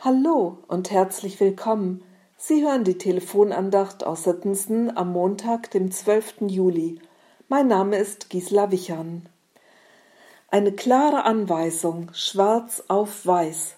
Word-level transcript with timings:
Hallo 0.00 0.58
und 0.68 0.92
herzlich 0.92 1.40
willkommen. 1.40 2.04
Sie 2.36 2.62
hören 2.62 2.84
die 2.84 2.98
Telefonandacht 2.98 4.04
aus 4.04 4.22
Sittensen 4.22 4.96
am 4.96 5.10
Montag, 5.10 5.72
dem 5.72 5.90
12. 5.90 6.42
Juli. 6.42 7.00
Mein 7.48 7.66
Name 7.66 7.96
ist 7.96 8.30
Gisela 8.30 8.70
Wichern. 8.70 9.28
Eine 10.52 10.70
klare 10.70 11.24
Anweisung, 11.24 12.12
schwarz 12.12 12.84
auf 12.86 13.26
weiß. 13.26 13.74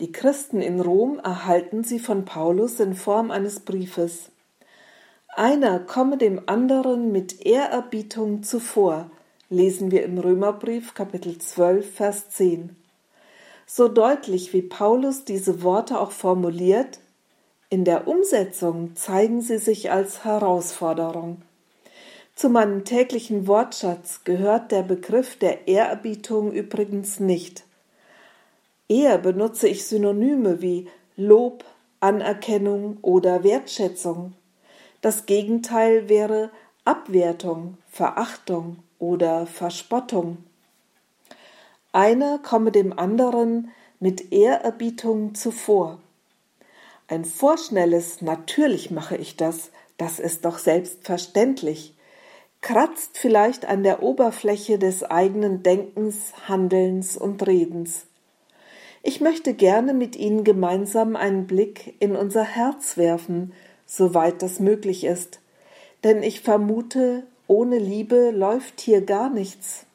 Die 0.00 0.12
Christen 0.12 0.60
in 0.60 0.82
Rom 0.82 1.18
erhalten 1.18 1.82
sie 1.82 1.98
von 1.98 2.26
Paulus 2.26 2.78
in 2.78 2.94
Form 2.94 3.30
eines 3.30 3.60
Briefes. 3.60 4.30
Einer 5.28 5.78
komme 5.78 6.18
dem 6.18 6.42
anderen 6.44 7.10
mit 7.10 7.40
Ehrerbietung 7.40 8.42
zuvor, 8.42 9.10
lesen 9.48 9.90
wir 9.90 10.04
im 10.04 10.18
Römerbrief 10.18 10.92
Kapitel 10.92 11.38
12, 11.38 11.90
Vers 11.90 12.28
10. 12.28 12.76
So 13.66 13.88
deutlich 13.88 14.52
wie 14.52 14.62
Paulus 14.62 15.24
diese 15.24 15.62
Worte 15.62 15.98
auch 15.98 16.10
formuliert, 16.10 16.98
in 17.70 17.84
der 17.84 18.06
Umsetzung 18.06 18.94
zeigen 18.94 19.40
sie 19.40 19.58
sich 19.58 19.90
als 19.90 20.24
Herausforderung. 20.24 21.42
Zu 22.34 22.48
meinem 22.48 22.84
täglichen 22.84 23.46
Wortschatz 23.46 24.22
gehört 24.24 24.72
der 24.72 24.82
Begriff 24.82 25.38
der 25.38 25.68
Ehrerbietung 25.68 26.52
übrigens 26.52 27.20
nicht. 27.20 27.64
Eher 28.88 29.18
benutze 29.18 29.68
ich 29.68 29.86
Synonyme 29.86 30.60
wie 30.60 30.88
Lob, 31.16 31.64
Anerkennung 32.00 32.98
oder 33.02 33.44
Wertschätzung. 33.44 34.34
Das 35.00 35.26
Gegenteil 35.26 36.08
wäre 36.08 36.50
Abwertung, 36.84 37.78
Verachtung 37.88 38.78
oder 38.98 39.46
Verspottung. 39.46 40.38
Einer 41.94 42.40
komme 42.40 42.72
dem 42.72 42.98
anderen 42.98 43.70
mit 44.00 44.32
Ehrerbietung 44.32 45.36
zuvor. 45.36 46.00
Ein 47.06 47.24
vorschnelles 47.24 48.20
Natürlich 48.20 48.90
mache 48.90 49.16
ich 49.16 49.36
das, 49.36 49.70
das 49.96 50.18
ist 50.18 50.44
doch 50.44 50.58
selbstverständlich, 50.58 51.94
kratzt 52.62 53.16
vielleicht 53.16 53.64
an 53.66 53.84
der 53.84 54.02
Oberfläche 54.02 54.76
des 54.76 55.04
eigenen 55.04 55.62
Denkens, 55.62 56.32
Handelns 56.48 57.16
und 57.16 57.46
Redens. 57.46 58.06
Ich 59.04 59.20
möchte 59.20 59.54
gerne 59.54 59.94
mit 59.94 60.16
Ihnen 60.16 60.42
gemeinsam 60.42 61.14
einen 61.14 61.46
Blick 61.46 61.94
in 62.00 62.16
unser 62.16 62.42
Herz 62.42 62.96
werfen, 62.96 63.52
soweit 63.86 64.42
das 64.42 64.58
möglich 64.58 65.04
ist, 65.04 65.38
denn 66.02 66.24
ich 66.24 66.40
vermute, 66.40 67.22
ohne 67.46 67.78
Liebe 67.78 68.32
läuft 68.32 68.80
hier 68.80 69.02
gar 69.02 69.30
nichts. 69.30 69.86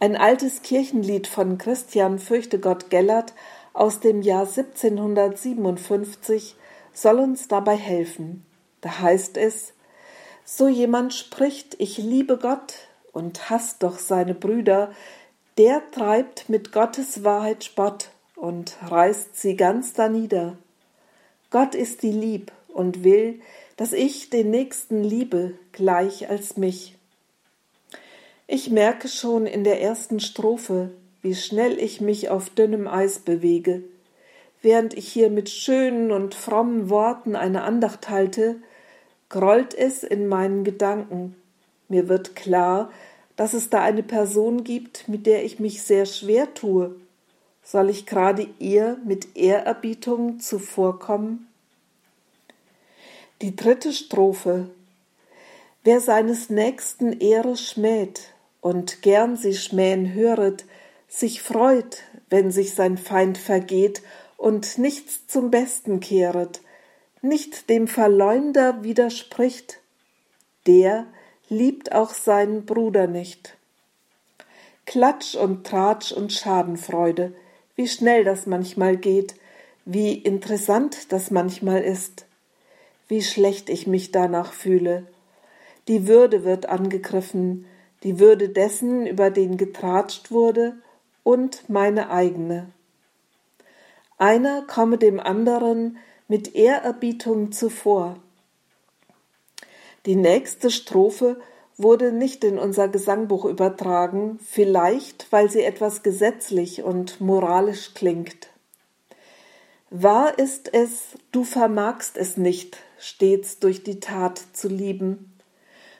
Ein 0.00 0.16
altes 0.16 0.62
Kirchenlied 0.62 1.26
von 1.26 1.58
Christian 1.58 2.20
Fürchtegott 2.20 2.88
Gellert 2.88 3.34
aus 3.72 3.98
dem 3.98 4.22
Jahr 4.22 4.46
1757 4.46 6.54
soll 6.92 7.18
uns 7.18 7.48
dabei 7.48 7.76
helfen. 7.76 8.46
Da 8.80 9.00
heißt 9.00 9.36
es, 9.36 9.72
so 10.44 10.68
jemand 10.68 11.14
spricht, 11.14 11.74
ich 11.78 11.98
liebe 11.98 12.38
Gott 12.38 12.74
und 13.12 13.50
hasst 13.50 13.82
doch 13.82 13.98
seine 13.98 14.34
Brüder, 14.34 14.92
der 15.58 15.82
treibt 15.90 16.48
mit 16.48 16.70
Gottes 16.70 17.24
Wahrheit 17.24 17.64
Spott 17.64 18.10
und 18.36 18.76
reißt 18.88 19.36
sie 19.36 19.56
ganz 19.56 19.94
danieder. 19.94 20.56
Gott 21.50 21.74
ist 21.74 22.04
die 22.04 22.12
Lieb 22.12 22.52
und 22.68 23.02
will, 23.02 23.40
dass 23.76 23.92
ich 23.92 24.30
den 24.30 24.52
Nächsten 24.52 25.02
liebe, 25.02 25.54
gleich 25.72 26.30
als 26.30 26.56
mich. 26.56 26.97
Ich 28.50 28.70
merke 28.70 29.08
schon 29.08 29.44
in 29.44 29.62
der 29.62 29.82
ersten 29.82 30.20
Strophe, 30.20 30.90
wie 31.20 31.34
schnell 31.34 31.78
ich 31.78 32.00
mich 32.00 32.30
auf 32.30 32.48
dünnem 32.48 32.88
Eis 32.88 33.18
bewege. 33.18 33.82
Während 34.62 34.94
ich 34.94 35.06
hier 35.06 35.28
mit 35.28 35.50
schönen 35.50 36.10
und 36.10 36.34
frommen 36.34 36.88
Worten 36.88 37.36
eine 37.36 37.62
Andacht 37.62 38.08
halte, 38.08 38.56
grollt 39.28 39.74
es 39.74 40.02
in 40.02 40.28
meinen 40.28 40.64
Gedanken. 40.64 41.36
Mir 41.90 42.08
wird 42.08 42.36
klar, 42.36 42.90
dass 43.36 43.52
es 43.52 43.68
da 43.68 43.82
eine 43.82 44.02
Person 44.02 44.64
gibt, 44.64 45.08
mit 45.08 45.26
der 45.26 45.44
ich 45.44 45.60
mich 45.60 45.82
sehr 45.82 46.06
schwer 46.06 46.54
tue. 46.54 46.96
Soll 47.62 47.90
ich 47.90 48.06
gerade 48.06 48.48
ihr 48.58 48.96
mit 49.04 49.36
Ehrerbietung 49.36 50.40
zuvorkommen? 50.40 51.48
Die 53.42 53.54
dritte 53.54 53.92
Strophe 53.92 54.70
Wer 55.84 56.00
seines 56.00 56.50
Nächsten 56.50 57.12
Ehre 57.20 57.56
schmäht, 57.56 58.34
und 58.60 59.02
gern 59.02 59.36
sie 59.36 59.54
schmähen 59.54 60.12
höret, 60.12 60.64
sich 61.08 61.42
freut, 61.42 62.02
wenn 62.28 62.50
sich 62.50 62.74
sein 62.74 62.98
Feind 62.98 63.38
vergeht 63.38 64.02
und 64.36 64.78
nichts 64.78 65.26
zum 65.26 65.50
Besten 65.50 66.00
kehret, 66.00 66.60
nicht 67.22 67.70
dem 67.70 67.88
Verleumder 67.88 68.82
widerspricht, 68.82 69.80
der 70.66 71.06
liebt 71.48 71.92
auch 71.92 72.12
seinen 72.12 72.66
Bruder 72.66 73.06
nicht. 73.06 73.56
Klatsch 74.86 75.34
und 75.34 75.66
Tratsch 75.66 76.12
und 76.12 76.32
Schadenfreude, 76.32 77.34
wie 77.76 77.88
schnell 77.88 78.24
das 78.24 78.46
manchmal 78.46 78.96
geht, 78.96 79.34
wie 79.84 80.12
interessant 80.12 81.12
das 81.12 81.30
manchmal 81.30 81.82
ist, 81.82 82.26
wie 83.08 83.22
schlecht 83.22 83.70
ich 83.70 83.86
mich 83.86 84.12
danach 84.12 84.52
fühle. 84.52 85.06
Die 85.88 86.06
Würde 86.06 86.44
wird 86.44 86.66
angegriffen, 86.66 87.64
die 88.02 88.18
Würde 88.18 88.48
dessen, 88.48 89.06
über 89.06 89.30
den 89.30 89.56
getratscht 89.56 90.30
wurde, 90.30 90.76
und 91.24 91.68
meine 91.68 92.10
eigene. 92.10 92.72
Einer 94.16 94.62
komme 94.62 94.98
dem 94.98 95.20
anderen 95.20 95.98
mit 96.26 96.54
Ehrerbietung 96.54 97.52
zuvor. 97.52 98.16
Die 100.06 100.16
nächste 100.16 100.70
Strophe 100.70 101.38
wurde 101.76 102.12
nicht 102.12 102.44
in 102.44 102.58
unser 102.58 102.88
Gesangbuch 102.88 103.44
übertragen, 103.44 104.38
vielleicht 104.42 105.30
weil 105.30 105.50
sie 105.50 105.62
etwas 105.62 106.02
gesetzlich 106.02 106.82
und 106.82 107.20
moralisch 107.20 107.94
klingt. 107.94 108.48
Wahr 109.90 110.38
ist 110.38 110.74
es, 110.74 111.16
du 111.30 111.44
vermagst 111.44 112.16
es 112.16 112.36
nicht, 112.36 112.78
stets 112.98 113.58
durch 113.58 113.84
die 113.84 114.00
Tat 114.00 114.42
zu 114.52 114.68
lieben, 114.68 115.37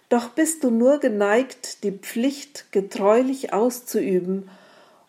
doch 0.09 0.31
bist 0.31 0.65
du 0.65 0.71
nur 0.71 0.99
geneigt, 0.99 1.85
die 1.85 1.93
Pflicht 1.93 2.73
getreulich 2.73 3.53
auszuüben 3.53 4.51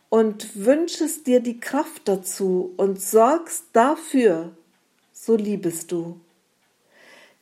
und 0.10 0.66
wünschest 0.66 1.28
dir 1.28 1.40
die 1.40 1.60
Kraft 1.60 2.08
dazu 2.08 2.74
und 2.78 3.02
sorgst 3.02 3.66
dafür, 3.74 4.52
so 5.14 5.36
liebest 5.36 5.92
du. 5.92 6.20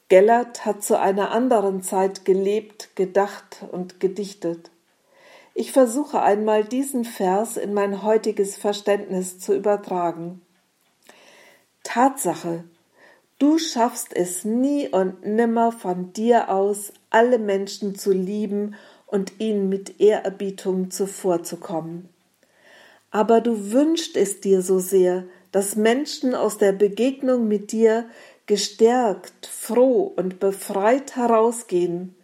Gellert 0.10 0.66
hat 0.66 0.84
zu 0.84 1.00
einer 1.00 1.32
anderen 1.32 1.82
Zeit 1.82 2.26
gelebt, 2.26 2.96
gedacht 2.96 3.66
und 3.72 4.00
gedichtet. 4.00 4.72
Ich 5.54 5.72
versuche 5.72 6.22
einmal 6.22 6.64
diesen 6.64 7.04
Vers 7.04 7.58
in 7.58 7.74
mein 7.74 8.04
heutiges 8.04 8.56
Verständnis 8.58 9.40
zu 9.40 9.56
übertragen. 9.56 10.42
Tatsache, 11.84 12.64
Du 13.40 13.60
schaffst 13.60 14.16
es 14.16 14.46
nie 14.46 14.90
und 14.90 15.24
nimmer 15.24 15.72
von 15.72 16.12
dir 16.12 16.50
aus, 16.50 16.92
alle 17.12 17.38
Menschen 17.38 17.94
zu 17.94 18.12
lieben 18.12 18.74
und 19.06 19.40
ihnen 19.40 19.70
mit 19.70 20.00
Ehrerbietung 20.00 20.90
zuvorzukommen. 20.90 22.10
Aber 23.12 23.40
du 23.42 23.72
wünschst 23.72 24.18
es 24.18 24.42
dir 24.42 24.64
so 24.64 24.80
sehr, 24.80 25.26
dass 25.52 25.76
Menschen 25.76 26.34
aus 26.34 26.58
der 26.58 26.72
Begegnung 26.72 27.48
mit 27.48 27.72
dir 27.72 28.06
gestärkt, 28.48 29.46
froh 29.46 30.12
und 30.16 30.40
befreit 30.40 31.16
herausgehen. 31.16 32.16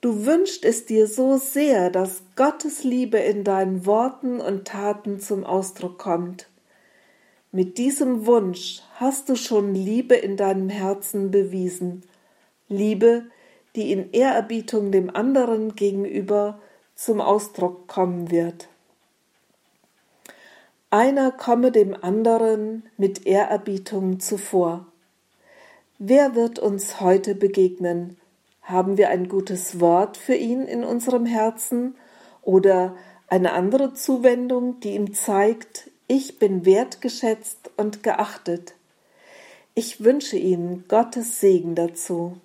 Du 0.00 0.24
wünschst 0.24 0.64
es 0.64 0.86
dir 0.86 1.08
so 1.08 1.36
sehr, 1.36 1.90
dass 1.90 2.22
Gottes 2.36 2.84
Liebe 2.84 3.18
in 3.18 3.42
deinen 3.42 3.86
Worten 3.86 4.40
und 4.40 4.66
Taten 4.66 5.18
zum 5.18 5.44
Ausdruck 5.44 5.98
kommt. 5.98 6.46
Mit 7.54 7.78
diesem 7.78 8.26
Wunsch 8.26 8.82
hast 8.96 9.28
du 9.28 9.36
schon 9.36 9.76
Liebe 9.76 10.16
in 10.16 10.36
deinem 10.36 10.68
Herzen 10.68 11.30
bewiesen, 11.30 12.02
Liebe, 12.66 13.26
die 13.76 13.92
in 13.92 14.10
Ehrerbietung 14.10 14.90
dem 14.90 15.08
anderen 15.14 15.76
gegenüber 15.76 16.58
zum 16.96 17.20
Ausdruck 17.20 17.86
kommen 17.86 18.32
wird. 18.32 18.66
Einer 20.90 21.30
komme 21.30 21.70
dem 21.70 21.94
anderen 21.94 22.82
mit 22.96 23.24
Ehrerbietung 23.24 24.18
zuvor. 24.18 24.88
Wer 26.00 26.34
wird 26.34 26.58
uns 26.58 27.00
heute 27.00 27.36
begegnen? 27.36 28.16
Haben 28.62 28.98
wir 28.98 29.10
ein 29.10 29.28
gutes 29.28 29.78
Wort 29.78 30.16
für 30.16 30.34
ihn 30.34 30.62
in 30.62 30.82
unserem 30.82 31.24
Herzen 31.24 31.94
oder 32.42 32.96
eine 33.28 33.52
andere 33.52 33.94
Zuwendung, 33.94 34.80
die 34.80 34.96
ihm 34.96 35.14
zeigt, 35.14 35.88
ich 36.06 36.38
bin 36.38 36.64
wertgeschätzt 36.64 37.70
und 37.76 38.02
geachtet. 38.02 38.74
Ich 39.74 40.04
wünsche 40.04 40.36
Ihnen 40.36 40.84
Gottes 40.86 41.40
Segen 41.40 41.74
dazu. 41.74 42.40